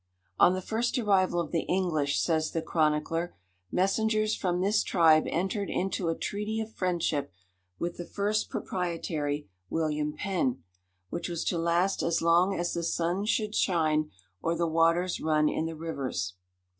[0.39, 3.35] "On the first arrival of the English," says the chronicler,
[3.71, 7.31] "messengers from this tribe entered into a treaty of friendship
[7.77, 10.63] with the first proprietary, William Penn,
[11.11, 14.09] which was to last as long as the sun should shine,
[14.41, 16.33] or the waters run in the rivers.